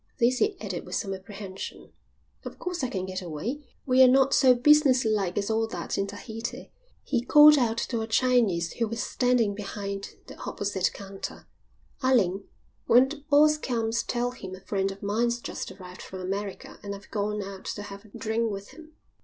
[0.19, 1.91] This he added with some apprehension.
[2.43, 3.63] "Of course I can get away.
[3.85, 6.71] We're not so businesslike as all that in Tahiti."
[7.03, 11.45] He called out to a Chinese who was standing behind the opposite counter.
[12.01, 12.45] "Ah Ling,
[12.87, 16.95] when the boss comes tell him a friend of mine's just arrived from America and
[16.95, 18.93] I've gone out to have a drain with him."